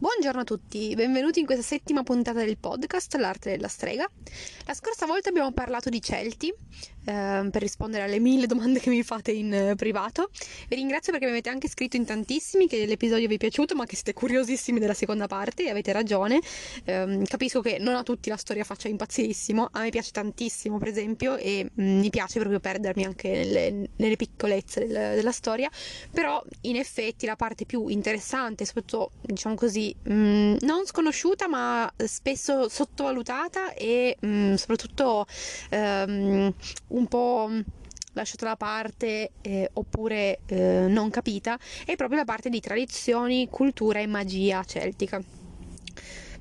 [0.00, 4.08] Buongiorno a tutti, benvenuti in questa settima puntata del podcast L'arte della strega.
[4.64, 6.50] La scorsa volta abbiamo parlato di Celti,
[7.04, 10.30] eh, per rispondere alle mille domande che mi fate in eh, privato.
[10.68, 13.84] Vi ringrazio perché mi avete anche scritto in tantissimi che l'episodio vi è piaciuto, ma
[13.84, 16.40] che siete curiosissimi della seconda parte e avete ragione.
[16.84, 20.88] Eh, capisco che non a tutti la storia faccia impazzirissimo, a me piace tantissimo per
[20.88, 25.70] esempio e mh, mm, mi piace proprio perdermi anche nelle, nelle piccolezze del, della storia,
[26.10, 31.90] però in effetti la parte più interessante, soprattutto diciamo così mh, mm, non sconosciuta ma
[31.96, 35.26] spesso sottovalutata e mh, mm, soprattutto
[35.70, 36.54] um,
[36.88, 37.50] un po'
[38.12, 44.00] lasciata da parte eh, oppure eh, non capita è proprio la parte di tradizioni, cultura
[44.00, 45.39] e magia celtica.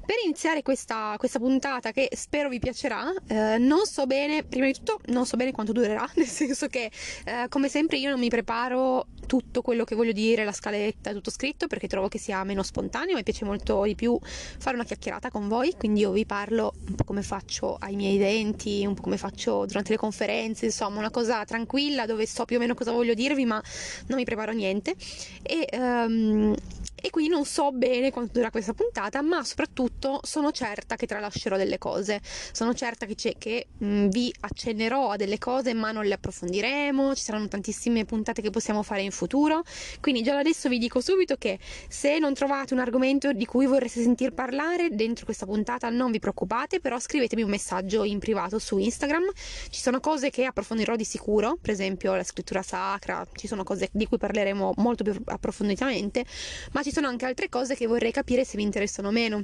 [0.09, 4.73] Per iniziare questa, questa, puntata che spero vi piacerà, eh, non so bene, prima di
[4.73, 6.89] tutto non so bene quanto durerà, nel senso che
[7.25, 11.29] eh, come sempre io non mi preparo tutto quello che voglio dire, la scaletta, tutto
[11.29, 15.29] scritto perché trovo che sia meno spontaneo, mi piace molto di più fare una chiacchierata
[15.29, 19.03] con voi, quindi io vi parlo un po' come faccio ai miei eventi, un po'
[19.03, 22.91] come faccio durante le conferenze, insomma una cosa tranquilla dove so più o meno cosa
[22.91, 23.61] voglio dirvi ma
[24.07, 24.95] non mi preparo niente.
[25.43, 26.55] E um,
[27.01, 31.57] e quindi non so bene quanto durerà questa puntata, ma soprattutto sono certa che tralascerò
[31.57, 36.13] delle cose, sono certa che, che mh, vi accennerò a delle cose ma non le
[36.13, 39.63] approfondiremo, ci saranno tantissime puntate che possiamo fare in futuro,
[39.99, 44.01] quindi già adesso vi dico subito che se non trovate un argomento di cui vorreste
[44.01, 48.77] sentir parlare dentro questa puntata non vi preoccupate, però scrivetemi un messaggio in privato su
[48.77, 49.29] Instagram,
[49.69, 53.89] ci sono cose che approfondirò di sicuro, per esempio la scrittura sacra, ci sono cose
[53.91, 56.25] di cui parleremo molto più approfonditamente,
[56.71, 59.43] ma ci sono anche altre cose che vorrei capire se vi interessano o meno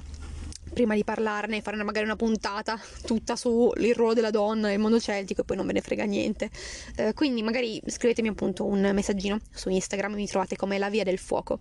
[0.75, 5.41] prima di parlarne, fare magari una puntata tutta sul ruolo della donna nel mondo celtico
[5.41, 6.51] e poi non ve ne frega niente.
[6.97, 11.17] Eh, quindi magari scrivetemi appunto un messaggino su Instagram, mi trovate come la via del
[11.17, 11.59] fuoco.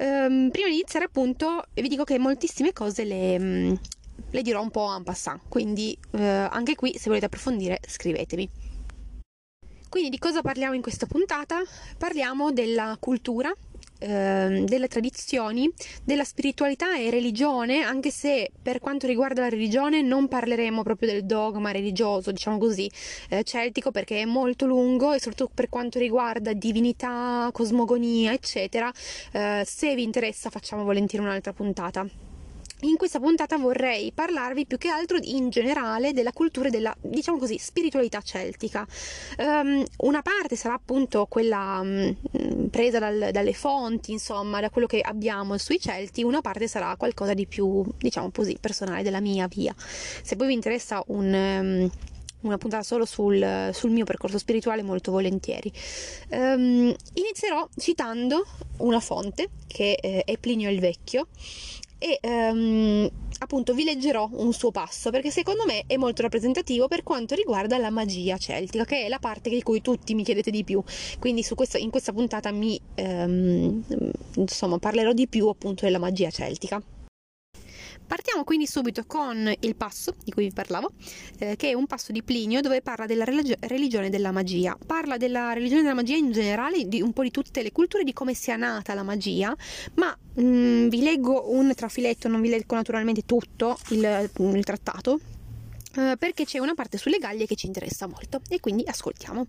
[0.00, 3.80] Um, prima di iniziare appunto vi dico che moltissime cose le, um,
[4.30, 8.50] le dirò un po' en passant, quindi uh, anche qui se volete approfondire scrivetemi.
[9.88, 11.62] Quindi di cosa parliamo in questa puntata?
[11.96, 13.54] Parliamo della cultura
[14.00, 15.70] Ehm, delle tradizioni,
[16.02, 21.24] della spiritualità e religione, anche se per quanto riguarda la religione non parleremo proprio del
[21.24, 22.90] dogma religioso, diciamo così,
[23.30, 28.92] eh, celtico, perché è molto lungo e soprattutto per quanto riguarda divinità, cosmogonia, eccetera,
[29.32, 32.06] eh, se vi interessa facciamo volentieri un'altra puntata
[32.84, 37.38] in questa puntata vorrei parlarvi più che altro in generale della cultura e della, diciamo
[37.38, 38.86] così, spiritualità celtica.
[39.38, 42.14] Um, una parte sarà appunto quella um,
[42.74, 47.32] presa dal, dalle fonti, insomma, da quello che abbiamo sui Celti, una parte sarà qualcosa
[47.32, 49.72] di più, diciamo così, personale, della mia via.
[49.78, 51.32] Se poi vi interessa un...
[51.32, 51.90] Um,
[52.40, 55.72] una puntata solo sul, sul, mio percorso spirituale molto volentieri.
[56.28, 58.44] Um, inizierò citando
[58.78, 61.28] una fonte che eh, è Plinio il Vecchio
[61.96, 63.08] e um,
[63.44, 67.78] appunto vi leggerò un suo passo perché secondo me è molto rappresentativo per quanto riguarda
[67.78, 70.82] la magia celtica che è la parte di cui tutti mi chiedete di più.
[71.18, 73.82] Quindi questa, in questa puntata mi um,
[74.36, 76.82] insomma parlerò di più appunto della magia celtica
[78.06, 80.92] Partiamo quindi subito con il passo di cui vi parlavo,
[81.38, 84.76] eh, che è un passo di Plinio dove parla della religio- religione della magia.
[84.84, 88.12] Parla della religione della magia in generale, di un po' di tutte le culture, di
[88.12, 89.54] come sia nata la magia,
[89.94, 95.20] ma mh, mm, vi leggo un trafiletto, non vi leggo naturalmente tutto il, il trattato,
[95.96, 99.46] eh, perché c'è una parte sulle Gallie che ci interessa molto e quindi ascoltiamo.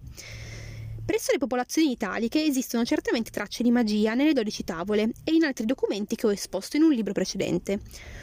[1.06, 5.68] Presso le popolazioni italiche esistono certamente tracce di magia nelle dodici tavole e in altri
[5.68, 7.80] documenti che ho esposto in un libro precedente.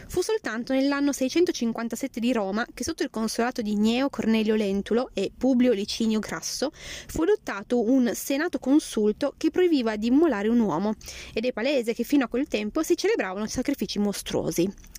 [0.09, 5.31] Fu soltanto nell'anno 657 di Roma che sotto il consolato di Gneo Cornelio Lentulo e
[5.37, 10.95] Publio Licinio Grasso fu adottato un senato consulto che proibiva di immolare un uomo
[11.33, 14.92] ed è palese che fino a quel tempo si celebravano sacrifici mostruosi.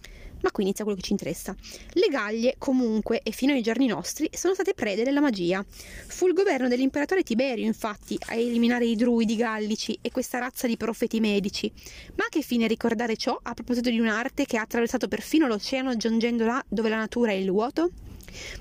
[0.44, 1.56] Ma qui inizia quello che ci interessa.
[1.94, 5.64] Le Gallie, comunque, e fino ai giorni nostri, sono state prede della magia.
[6.08, 10.76] Fu il governo dell'imperatore Tiberio, infatti, a eliminare i druidi gallici e questa razza di
[10.76, 11.72] profeti medici.
[12.16, 15.96] Ma a che fine ricordare ciò a proposito di un'arte che ha attraversato perfino l'oceano
[15.96, 17.92] giungendo là dove la natura è il vuoto?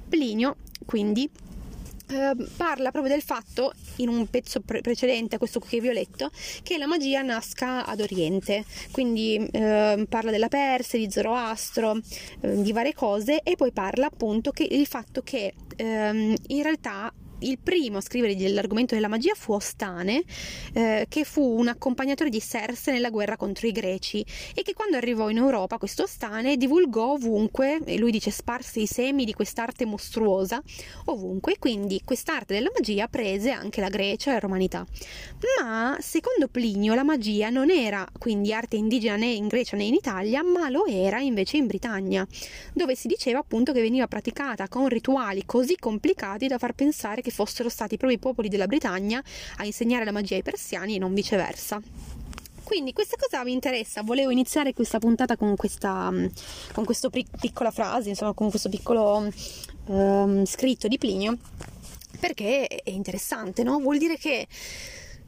[0.09, 1.29] Plinio, quindi,
[2.13, 5.93] Ehm, parla proprio del fatto, in un pezzo pre- precedente a questo che vi ho
[5.93, 6.31] letto,
[6.63, 11.99] che la magia nasca ad Oriente, quindi eh, parla della Persia, di Zoroastro,
[12.41, 17.13] eh, di varie cose e poi parla appunto che il fatto che ehm, in realtà
[17.43, 20.23] il primo a scrivere dell'argomento della magia fu Ostane,
[20.73, 24.25] eh, che fu un accompagnatore di Serse nella guerra contro i greci
[24.55, 28.87] e che quando arrivò in Europa questo Ostane divulgò ovunque, e lui dice sparse i
[28.87, 30.63] semi di quest'arte mostruosa
[31.07, 34.87] ovunque, quindi quest'arte della magia prese anche la Grecia e la romanità.
[35.61, 39.95] Ma secondo Plinio la magia non era quindi arte indigena né in Grecia né in
[39.95, 42.27] Italia, ma lo era invece in Britannia,
[42.73, 47.31] dove si diceva appunto che veniva praticata con rituali così complicati da far pensare che
[47.33, 49.23] fossero stati proprio i popoli della Britannia
[49.57, 51.81] a insegnare la magia ai persiani e non viceversa.
[52.63, 56.11] Quindi questa cosa mi interessa, volevo iniziare questa puntata con questa
[56.73, 59.29] con questa piccola frase, insomma con questo piccolo
[59.87, 61.37] um, scritto di Plinio,
[62.19, 63.79] perché è interessante, no?
[63.79, 64.47] Vuol dire che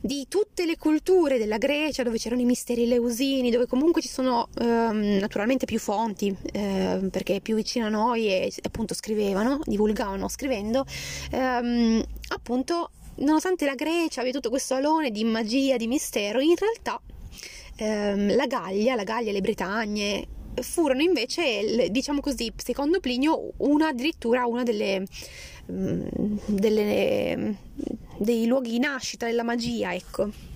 [0.04, 4.48] di tutte le culture della Grecia, dove c'erano i misteri leusini, dove comunque ci sono
[4.60, 10.84] ehm, naturalmente più fonti, eh, perché più vicino a noi e appunto scrivevano, divulgavano scrivendo,
[11.30, 17.00] ehm, appunto nonostante la Grecia abbia tutto questo alone di magia, di mistero, in realtà
[17.76, 20.26] ehm, la Gallia, la Gallia e le Bretagne
[20.60, 25.02] furono invece, diciamo così, secondo Plinio, una addirittura una delle,
[25.66, 27.56] delle,
[28.18, 30.53] dei luoghi di nascita della magia, ecco.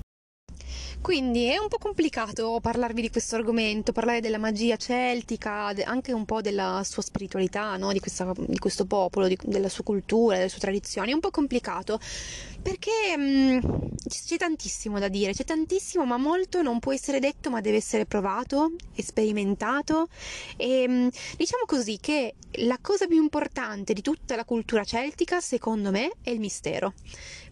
[1.00, 6.24] Quindi è un po' complicato parlarvi di questo argomento, parlare della magia celtica, anche un
[6.24, 7.92] po' della sua spiritualità, no?
[7.92, 11.12] di, questa, di, questo popolo, di, della sua cultura, delle sue tradizioni.
[11.12, 11.98] È un po' complicato
[12.60, 13.58] perché mh, mm,
[14.06, 18.04] c'è tantissimo da dire, c'è tantissimo, ma molto non può essere detto, ma deve essere
[18.04, 20.08] provato sperimentato.
[20.56, 25.40] E mh, mm, diciamo così che la cosa più importante di tutta la cultura celtica,
[25.40, 26.92] secondo me, è il mistero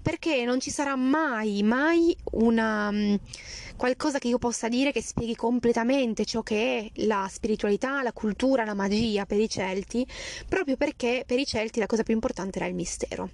[0.06, 3.14] perché non ci sarà mai, mai una mm,
[3.76, 8.64] qualcosa che io possa dire che spieghi completamente ciò che è la spiritualità, la cultura,
[8.64, 10.06] la magia per i Celti,
[10.48, 13.28] proprio perché per i Celti la cosa più importante era il mistero.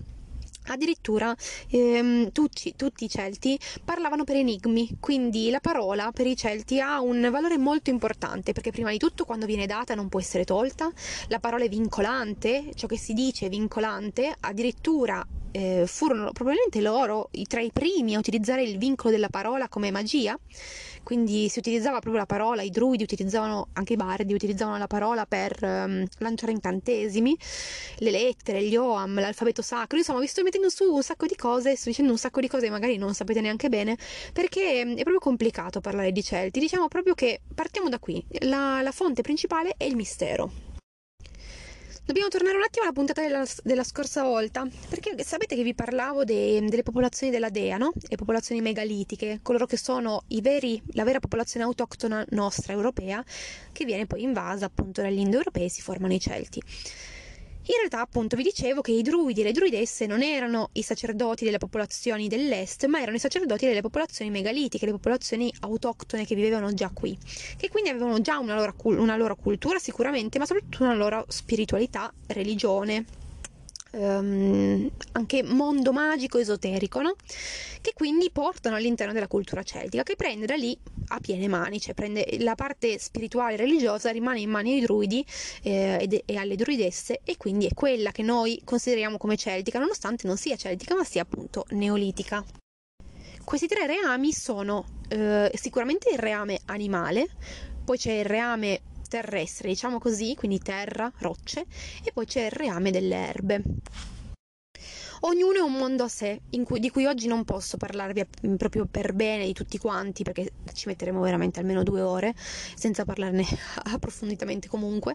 [0.68, 1.36] Addirittura
[1.68, 7.02] ehm, tutti, tutti, i Celti parlavano per enigmi, quindi la parola per i Celti ha
[7.02, 10.90] un valore molto importante perché prima di tutto quando viene data non può essere tolta,
[11.28, 15.22] la parola è vincolante, ciò che si dice è vincolante, addirittura
[15.52, 20.38] eh, furono probabilmente loro tra i primi a utilizzare il vincolo della parola come magia.
[21.02, 25.26] Quindi si utilizzava proprio la parola, i druidi utilizzavano, anche i bardi utilizzavano la parola
[25.26, 27.36] per um, lanciare incantesimi,
[27.98, 31.74] le lettere, gli oam, l'alfabeto sacro, insomma vi sto mettendo su un sacco di cose,
[31.74, 33.96] sto dicendo un sacco di cose che magari non sapete neanche bene,
[34.32, 38.92] perché è proprio complicato parlare di Celti, diciamo proprio che partiamo da qui, la, la
[38.92, 40.61] fonte principale è il mistero.
[42.04, 46.24] Dobbiamo tornare un attimo alla puntata della, della scorsa volta, perché sapete che vi parlavo
[46.24, 47.92] de, delle popolazioni della Dea, no?
[47.94, 53.24] Le popolazioni megalitiche, coloro che sono veri, la vera popolazione autoctona nostra europea,
[53.70, 56.60] che viene poi invasa appunto dagli indoeuropei e si formano i Celti.
[57.66, 61.44] In realtà, appunto, vi dicevo che i druidi e le druidesse non erano i sacerdoti
[61.44, 66.74] delle popolazioni dell'est, ma erano i sacerdoti delle popolazioni megalitiche, le popolazioni autoctone che vivevano
[66.74, 67.16] già qui,
[67.56, 72.12] che quindi avevano già una loro, una loro cultura sicuramente, ma soprattutto una loro spiritualità,
[72.26, 73.04] religione,
[73.92, 77.14] ehm, anche mondo magico esoterico, no?
[77.80, 80.76] che quindi portano all'interno della cultura celtica, che prende da lì
[81.08, 85.24] a piene mani, cioè prende la parte spirituale e religiosa rimane in mani ai druidi
[85.62, 90.36] eh, e alle druidesse e quindi è quella che noi consideriamo come celtica, nonostante non
[90.36, 92.44] sia celtica ma sia appunto neolitica.
[93.44, 97.28] Questi tre reami sono eh, sicuramente il reame animale,
[97.84, 98.80] poi c'è il reame
[99.12, 101.66] terrestre, diciamo così, quindi terra, rocce,
[102.02, 103.62] e poi c'è il reame delle erbe.
[105.24, 108.26] Ognuno è un mondo a sé, cui, di cui oggi non posso parlarvi
[108.56, 112.34] proprio per bene di tutti quanti, perché ci metteremo veramente almeno due ore
[112.74, 113.44] senza parlarne
[113.92, 115.14] approfonditamente comunque.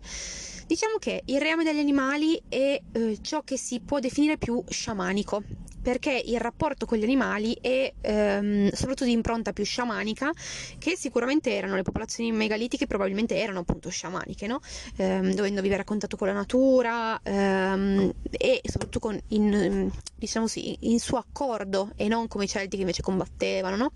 [0.67, 5.41] Diciamo che il reame degli animali è eh, ciò che si può definire più sciamanico,
[5.87, 10.33] perché il rapporto con gli animali è ehm, soprattutto di impronta più sciamanica,
[10.77, 14.59] che sicuramente erano le popolazioni megalitiche, probabilmente erano appunto sciamaniche, no?
[14.97, 20.75] ehm, dovendo vivere a contatto con la natura ehm, e soprattutto con, in, diciamo sì,
[20.81, 23.77] in suo accordo e non come i Celti che invece combattevano.
[23.77, 23.91] No?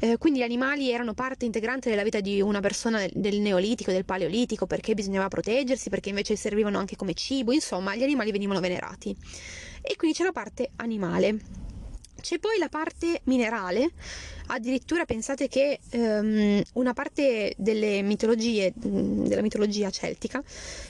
[0.00, 4.04] Eh, quindi gli animali erano parte integrante della vita di una persona del Neolitico, del
[4.04, 9.16] Paleolitico, perché bisognava proteggersi, perché invece servivano anche come cibo, insomma, gli animali venivano venerati
[9.84, 11.38] e quindi c'è la parte animale.
[12.24, 13.90] C'è poi la parte minerale,
[14.46, 20.42] addirittura pensate che um, una parte delle mitologie, della mitologia celtica,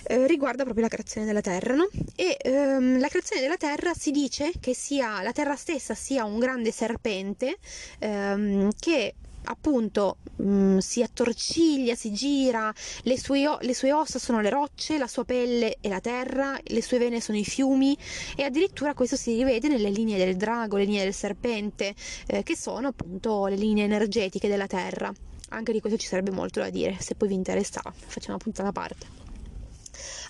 [0.05, 1.89] eh, riguarda proprio la creazione della terra, no?
[2.15, 6.39] E um, la creazione della terra si dice che sia, la terra stessa sia un
[6.39, 7.59] grande serpente
[7.99, 12.73] um, che appunto mh, mm, si attorciglia, si gira,
[13.03, 16.83] le sue, le sue, ossa sono le rocce, la sua pelle è la terra, le
[16.83, 17.97] sue vene sono i fiumi
[18.37, 21.95] e addirittura questo si rivede nelle linee del drago, le linee del serpente,
[22.27, 25.13] eh, che sono appunto le linee energetiche della terra.
[25.51, 28.69] Anche di questo ci sarebbe molto da dire, se poi vi interessa, facciamo una puntata
[28.69, 29.07] a parte.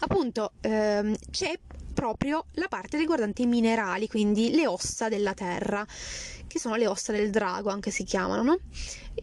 [0.00, 1.58] Appunto, ehm, c'è
[1.94, 5.86] proprio la parte riguardante i minerali, quindi le ossa della terra,
[6.46, 8.58] che sono le ossa del drago, anche si chiamano, no?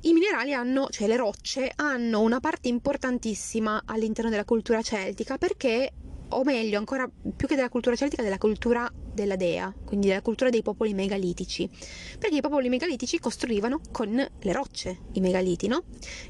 [0.04, 5.92] I minerali hanno, cioè le rocce, hanno una parte importantissima all'interno della cultura celtica perché
[6.34, 10.50] o meglio, ancora più che della cultura celtica, della cultura della dea, quindi della cultura
[10.50, 11.70] dei popoli megalitici.
[12.18, 15.84] Perché i popoli megalitici costruivano con le rocce i megaliti, no?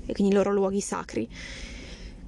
[0.06, 1.30] E quindi i loro luoghi sacri.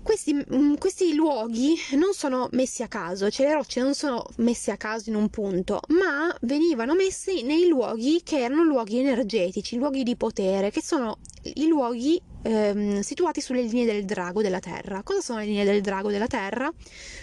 [0.04, 4.70] Questi, mm, questi, luoghi non sono messi a caso, cioè le rocce non sono messe
[4.70, 10.04] a caso in un punto, ma venivano messi nei luoghi che erano luoghi energetici, luoghi
[10.04, 15.02] di potere, che sono i luoghi ehm, situati sulle linee del drago della Terra.
[15.04, 16.72] Cosa sono le linee del drago della Terra?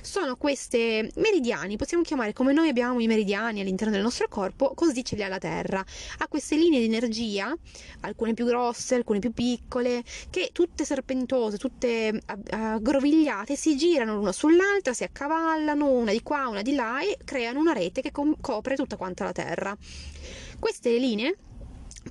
[0.02, 5.04] Sono queste meridiani, possiamo chiamare come noi abbiamo i meridiani all'interno del nostro corpo, così
[5.04, 5.84] ce li ha la Terra.
[6.18, 7.54] Ha queste linee di energia,
[8.00, 14.92] alcune più grosse, alcune più piccole, che tutte serpentose, tutte aggrovigliate, si girano l'una sull'altra,
[14.92, 18.76] si accavallano una di qua, una di là e creano una rete che com- copre
[18.76, 19.76] tutta quanta la Terra.
[20.58, 21.36] Queste linee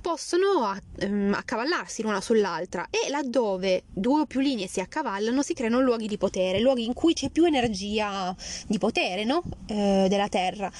[0.00, 5.80] possono um, accavallarsi l'una sull'altra e laddove due o più linee si accavallano si creano
[5.80, 8.34] luoghi di potere, luoghi in cui c'è più energia
[8.66, 9.42] di potere no?
[9.66, 10.70] eh, della terra.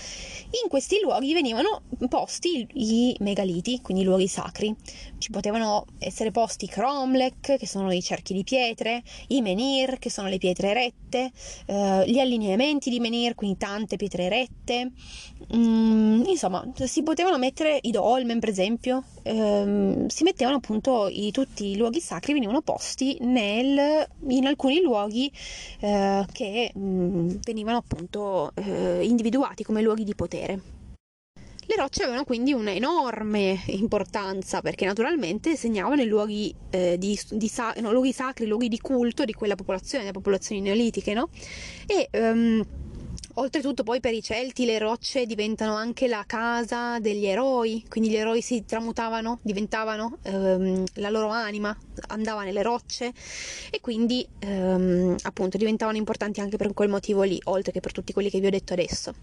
[0.62, 4.74] In questi luoghi venivano posti i megaliti, quindi i luoghi sacri.
[5.18, 10.10] Ci potevano essere posti i cromlech, che sono i cerchi di pietre, i menhir, che
[10.10, 11.30] sono le pietre erette,
[11.66, 14.90] eh, gli allineamenti di menhir, quindi tante pietre erette.
[15.52, 21.70] Mm, insomma, si potevano mettere i dolmen, per esempio, ehm, si mettevano appunto i, tutti
[21.70, 25.30] i luoghi sacri venivano posti nel, in alcuni luoghi
[25.80, 30.60] eh, che mm, venivano appunto eh, individuati come luoghi di potere.
[31.66, 37.92] Le rocce avevano quindi un'enorme importanza perché naturalmente segnavano i luoghi, eh, di, di no,
[37.92, 41.28] luoghi sacri, luoghi di culto di quella popolazione, le popolazioni neolitiche, no?
[41.86, 42.64] E um,
[43.34, 48.16] Oltretutto poi per i Celti le rocce diventano anche la casa degli eroi, quindi gli
[48.16, 51.76] eroi si tramutavano, diventavano ehm, la loro anima,
[52.08, 53.12] andava nelle rocce
[53.70, 58.12] e quindi ehm, appunto diventavano importanti anche per quel motivo lì, oltre che per tutti
[58.12, 59.14] quelli che vi ho detto adesso.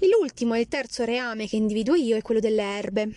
[0.00, 3.08] L'ultimo e il terzo reame che individuo io è quello delle erbe.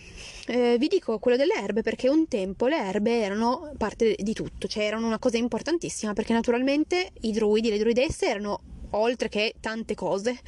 [0.46, 4.68] Eh, vi dico quello delle erbe perché un tempo le erbe erano parte di tutto,
[4.68, 8.60] cioè erano una cosa importantissima perché naturalmente i druidi, le druidesse erano
[8.96, 10.38] oltre che tante cose.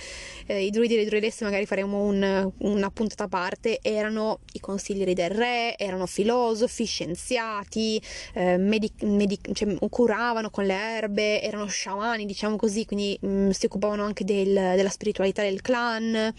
[0.46, 4.60] Eh, I druidi e le druidesse magari faremo un, una puntata a parte, erano i
[4.60, 8.00] consiglieri del re, erano filosofi, scienziati,
[8.34, 13.50] eh, medic- medic- cioè, curavano con le erbe, erano sciamani, diciamo così, quindi mh, mm,
[13.50, 16.32] si occupavano anche del, della spiritualità del clan.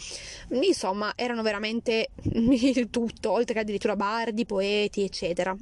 [0.50, 5.56] Insomma, erano veramente il tutto, oltre che addirittura bardi, poeti, eccetera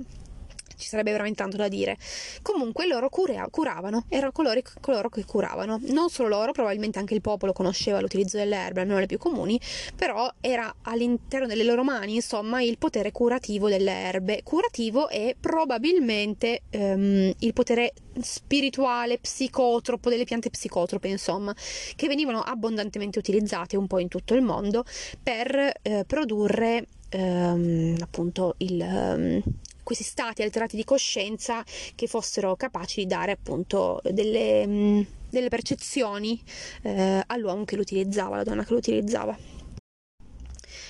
[0.78, 1.98] ci sarebbe veramente tanto da dire.
[2.42, 5.80] Comunque loro cura- curavano, erano coloro, coloro, che curavano.
[5.88, 9.60] Non solo loro, probabilmente anche il popolo conosceva l'utilizzo delle erbe, almeno le più comuni,
[9.96, 14.42] però era all'interno delle loro mani, insomma, il potere curativo delle erbe.
[14.44, 21.54] Curativo e probabilmente ehm, il potere spirituale, psicotropo, delle piante psicotrope, insomma,
[21.96, 24.84] che venivano abbondantemente utilizzate un po' in tutto il mondo
[25.22, 28.80] per eh, produrre ehm, appunto il...
[28.82, 29.44] Um,
[29.86, 31.64] questi stati alterati di coscienza
[31.94, 36.42] che fossero capaci di dare appunto delle, mm, delle percezioni
[36.82, 39.38] eh, all'uomo che lo utilizzava, alla donna che lo utilizzava.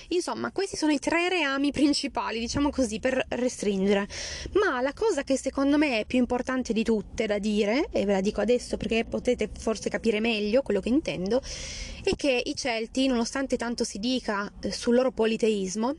[0.08, 4.06] Insomma, questi sono i tre reami principali, diciamo così, per restringere.
[4.52, 8.12] Ma la cosa che secondo me è più importante di tutte da dire, e ve
[8.12, 11.42] la dico adesso perché potete forse capire meglio quello che intendo,
[12.04, 15.94] è che i Celti, nonostante tanto si dica eh, sul loro politeismo,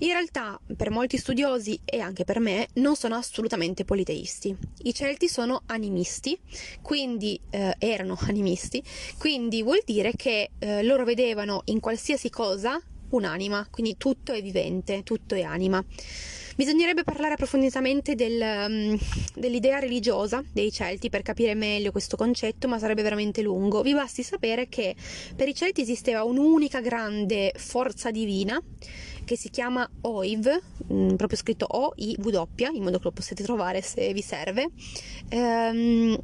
[0.00, 4.56] in realtà, per molti studiosi e anche per me, non sono assolutamente politeisti.
[4.82, 6.38] I Celti sono animisti,
[6.82, 8.82] quindi eh, erano animisti,
[9.18, 15.02] quindi vuol dire che eh, loro vedevano in qualsiasi cosa un'anima, quindi tutto è vivente,
[15.02, 15.84] tutto è anima.
[16.58, 18.98] Bisognerebbe parlare approfonditamente del, um,
[19.36, 23.80] dell'idea religiosa dei Celti per capire meglio questo concetto, ma sarebbe veramente lungo.
[23.82, 24.96] Vi basti sapere che
[25.36, 28.60] per i Celti esisteva un'unica grande forza divina
[29.24, 30.60] che si chiama OIV,
[30.92, 34.70] mm, proprio scritto O-I-W, in modo che lo possiate trovare se vi serve.
[35.28, 36.18] Ehm,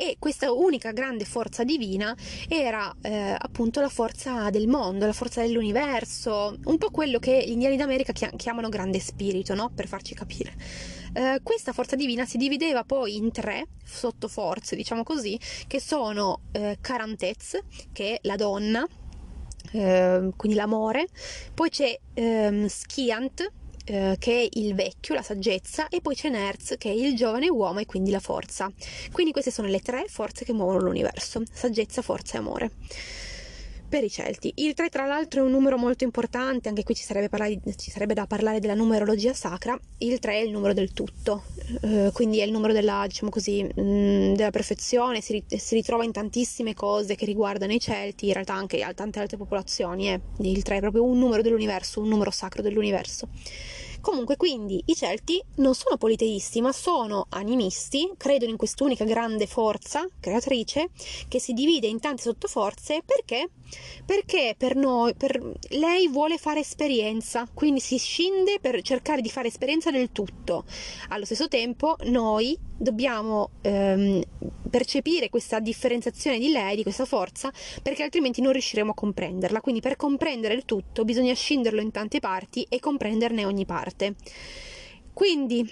[0.00, 2.16] e questa unica grande forza divina
[2.48, 7.50] era eh, appunto la forza del mondo, la forza dell'universo, un po' quello che gli
[7.50, 9.72] indiani d'America chiamano grande spirito, no?
[9.74, 10.54] Per farci capire.
[11.14, 15.36] Eh, questa forza divina si divideva poi in tre sottoforze, diciamo così,
[15.66, 17.58] che sono eh, Karantez,
[17.90, 18.86] che è la donna,
[19.72, 21.08] eh, quindi l'amore,
[21.52, 23.50] poi c'è ehm, Skiant,
[23.88, 27.48] eh, che è il vecchio, la saggezza, e poi c'è Nerz, che è il giovane
[27.48, 28.70] uomo e quindi la forza.
[29.12, 32.70] Quindi queste sono le tre forze che muovono l'universo, saggezza, forza e amore.
[33.88, 34.52] Per i Celti.
[34.56, 37.90] Il 3 tra l'altro è un numero molto importante, anche qui ci sarebbe, parlare, ci
[37.90, 41.44] sarebbe da parlare della numerologia sacra, il 3 è il numero del tutto,
[41.80, 46.04] eh, quindi è il numero della, diciamo così, mh, mm, della perfezione, si, si, ritrova
[46.04, 50.20] in tantissime cose che riguardano i Celti, in realtà anche tante altre popolazioni, eh.
[50.40, 53.28] il 3 è proprio un numero dell'universo, un numero sacro dell'universo.
[54.00, 60.06] Comunque, quindi i Celti non sono politeisti, ma sono animisti, credono in quest'unica grande forza
[60.20, 60.90] creatrice
[61.28, 63.50] che si divide in tante sottoforze perché?
[64.06, 65.40] Perché per noi, per,
[65.70, 70.64] lei vuole fare esperienza, quindi si scinde per cercare di fare esperienza del tutto.
[71.08, 74.22] Allo stesso tempo, noi dobbiamo ehm,
[74.70, 79.60] percepire questa differenziazione di lei, di questa forza, perché altrimenti non riusciremo a comprenderla.
[79.60, 84.14] Quindi per comprendere il tutto bisogna scinderlo in tante parti e comprenderne ogni parte.
[85.12, 85.70] Quindi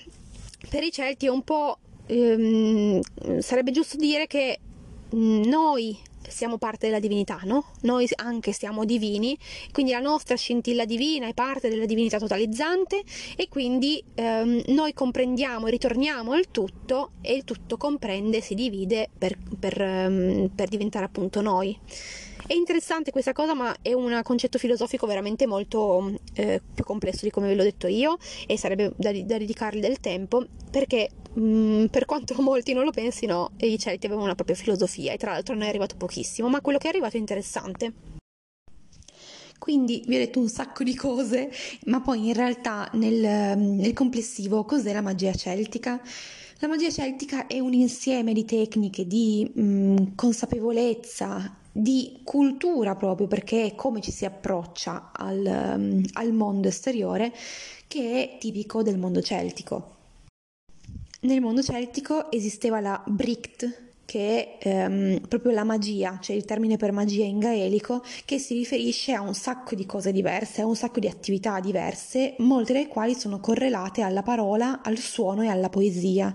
[0.68, 1.78] per i Celti è un po'...
[2.08, 3.00] Ehm,
[3.38, 4.58] sarebbe giusto dire che
[5.10, 5.98] noi
[6.28, 7.66] siamo parte della divinità, no?
[7.82, 9.36] Noi anche siamo divini,
[9.72, 13.02] quindi la nostra scintilla divina è parte della divinità totalizzante
[13.36, 19.08] e quindi ehm, noi comprendiamo e ritorniamo al tutto e il tutto comprende, si divide
[19.16, 21.78] per, per, um, per diventare appunto noi.
[22.46, 27.30] È interessante questa cosa, ma è un concetto filosofico veramente molto eh, più complesso di
[27.32, 31.84] come ve l'ho detto io e sarebbe da, da dedicargli del tempo perché mh, mm,
[31.86, 35.56] per quanto molti non lo pensino, i Celti avevano una propria filosofia e tra l'altro
[35.56, 37.92] ne è arrivato pochissimo, ma quello che è arrivato è interessante.
[39.58, 41.50] Quindi vi ho detto un sacco di cose,
[41.86, 46.00] ma poi in realtà nel, nel complessivo cos'è la magia celtica?
[46.60, 53.26] La magia celtica è un insieme di tecniche, di mh, mm, consapevolezza, di cultura proprio,
[53.26, 57.32] perché è come ci si approccia al, um, al mondo esteriore,
[57.86, 59.94] che è tipico del mondo celtico.
[61.20, 66.78] Nel mondo celtico esisteva la Brict, che è um, proprio la magia, cioè il termine
[66.78, 70.76] per magia in gaelico, che si riferisce a un sacco di cose diverse, a un
[70.76, 75.68] sacco di attività diverse, molte delle quali sono correlate alla parola, al suono e alla
[75.68, 76.34] poesia.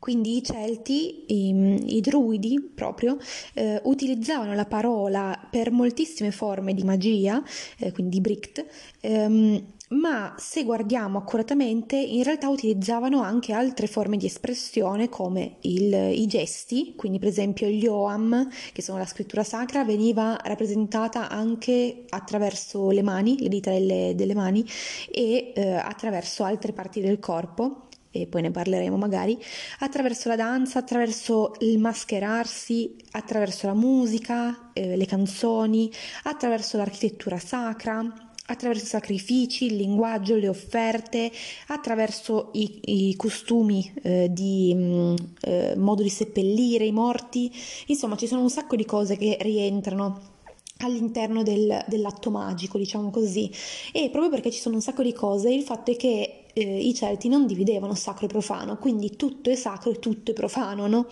[0.00, 3.18] Quindi i Celti, i, i druidi proprio,
[3.52, 7.42] eh, utilizzavano la parola per moltissime forme di magia,
[7.78, 8.64] eh, quindi Brict,
[9.00, 15.92] ehm, ma se guardiamo accuratamente in realtà utilizzavano anche altre forme di espressione come il,
[15.92, 22.04] i gesti, quindi per esempio gli Oam, che sono la scrittura sacra, veniva rappresentata anche
[22.08, 24.64] attraverso le mani, le dita delle, delle mani
[25.10, 29.38] e eh, attraverso altre parti del corpo e poi ne parleremo magari,
[29.80, 35.90] attraverso la danza, attraverso il mascherarsi, attraverso la musica, eh, le canzoni,
[36.24, 41.30] attraverso l'architettura sacra, attraverso i sacrifici, il linguaggio, le offerte,
[41.68, 47.50] attraverso i, i costumi eh, di mm, eh, modo di seppellire i morti,
[47.86, 50.38] insomma ci sono un sacco di cose che rientrano
[50.78, 53.50] all'interno del, dell'atto magico, diciamo così.
[53.92, 56.94] E proprio perché ci sono un sacco di cose, il fatto è che eh, i
[56.94, 61.06] Celti non dividevano sacro e profano, quindi tutto è sacro e tutto è profano, no?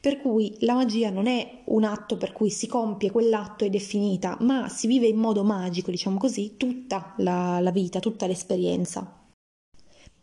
[0.00, 3.78] Per cui la magia non è un atto per cui si compie quell'atto ed è
[3.78, 9.21] finita, ma si vive in modo magico, diciamo così, tutta la, la vita, tutta l'esperienza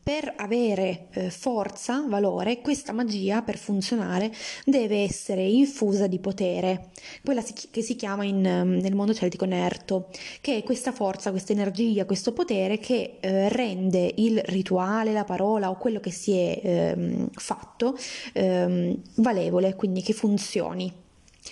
[0.10, 4.32] per avere eh, forza, valore, questa magia per funzionare
[4.66, 6.90] deve essere infusa di potere,
[7.24, 10.10] quella si, che si chiama in, ehm, nel mondo celtico nerto,
[10.42, 15.70] che è questa forza, questa energia, questo potere che eh, rende il rituale, la parola
[15.70, 17.96] o quello che si è ehm, fatto
[18.34, 21.09] ehm, valevole, quindi che funzioni.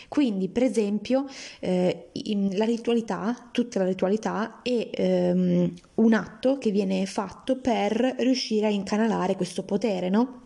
[0.07, 1.25] Quindi, per esempio,
[1.59, 2.09] eh,
[2.53, 8.69] la ritualità, tutta la ritualità è ehm, un atto che viene fatto per riuscire a
[8.69, 10.41] incanalare questo potere, no?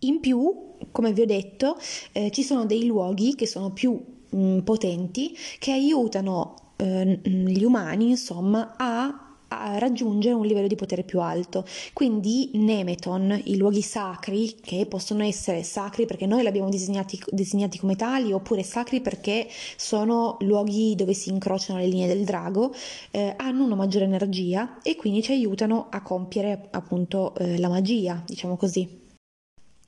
[0.00, 1.76] In più, come vi ho detto,
[2.12, 8.10] eh, ci sono dei luoghi che sono più mh, potenti che aiutano eh, gli umani,
[8.10, 11.64] insomma, a raggiungere un livello di potere più alto.
[11.92, 17.78] Quindi Nemeton, i luoghi sacri, che possono essere sacri perché noi li abbiamo disegnati, disegnati,
[17.78, 22.74] come tali, oppure sacri perché sono luoghi dove si incrociano le linee del drago,
[23.10, 28.22] eh, hanno una maggiore energia e quindi ci aiutano a compiere appunto eh, la magia,
[28.26, 29.07] diciamo così.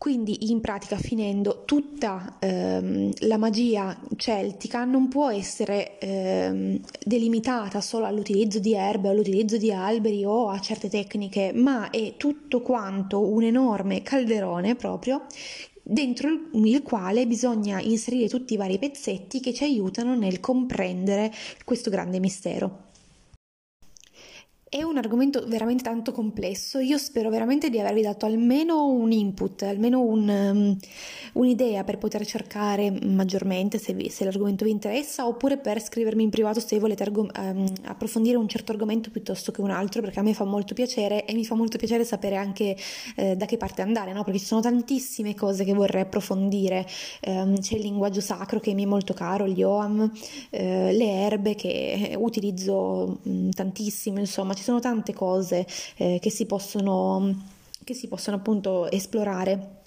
[0.01, 8.07] Quindi in pratica finendo tutta ehm, la magia celtica non può essere ehm, delimitata solo
[8.07, 13.43] all'utilizzo di erbe, all'utilizzo di alberi o a certe tecniche, ma è tutto quanto un
[13.43, 15.27] enorme calderone proprio
[15.83, 21.31] dentro il quale bisogna inserire tutti i vari pezzetti che ci aiutano nel comprendere
[21.63, 22.90] questo grande mistero.
[24.73, 29.63] È un argomento veramente tanto complesso, io spero veramente di avervi dato almeno un input,
[29.63, 30.77] almeno un, um,
[31.33, 36.31] un'idea per poter cercare maggiormente se, vi, se, l'argomento vi interessa oppure per scrivermi in
[36.31, 40.23] privato se volete argom- um, approfondire un certo argomento piuttosto che un altro perché a
[40.23, 42.77] me fa molto piacere e mi fa molto piacere sapere anche
[43.17, 44.23] eh, da che parte andare, no?
[44.23, 46.87] perché ci sono tantissime cose che vorrei approfondire,
[47.27, 50.09] um, c'è il linguaggio sacro che mi è molto caro, gli Oam,
[50.51, 56.45] eh, le erbe che utilizzo mh, tantissimo, insomma ci sono tante cose eh, che, si
[56.45, 57.47] possono,
[57.83, 59.80] che si possono appunto esplorare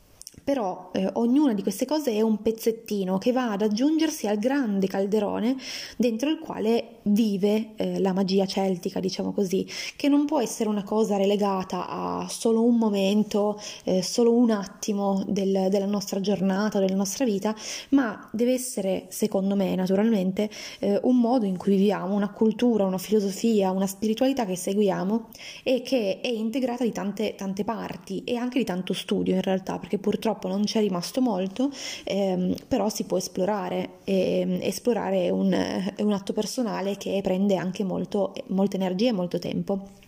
[0.44, 4.88] però eh, ognuna di queste cose è un pezzettino che va ad aggiungersi al grande
[4.88, 5.56] calderone
[5.98, 10.84] dentro il quale vive eh, la magia celtica, diciamo così, che non può essere una
[10.84, 16.96] cosa relegata a solo un momento, eh, solo un attimo del, della nostra giornata, della
[16.96, 17.56] nostra vita,
[17.90, 22.98] ma deve essere, secondo me, naturalmente, eh, un modo in cui viviamo, una cultura, una
[22.98, 25.30] filosofia, una spiritualità che seguiamo
[25.64, 29.80] e che è integrata di tante, tante parti e anche di tanto studio in realtà,
[29.80, 31.70] perché purtroppo purtroppo non c'è rimasto molto,
[32.04, 37.20] ehm, però si può esplorare e ehm, esplorare è un, è un atto personale che
[37.24, 40.02] prende anche molto, molte energie e molto tempo.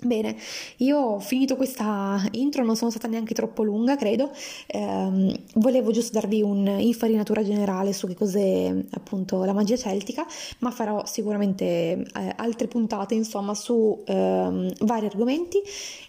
[0.00, 0.36] Bene,
[0.76, 4.30] io ho finito questa intro, non sono stata neanche troppo lunga, credo.
[4.66, 10.24] Eh, volevo giusto darvi un'infarinatura generale su che cos'è appunto la magia celtica,
[10.60, 15.60] ma farò sicuramente eh, altre puntate, insomma, su eh, vari argomenti.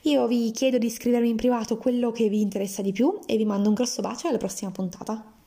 [0.04, 3.45] Io vi chiedo di scrivermi in privato quello che vi interessa di più e vi
[3.45, 5.38] mando un grosso bacio alla prossima puntata.